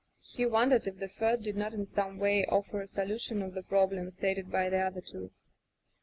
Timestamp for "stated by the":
4.09-4.79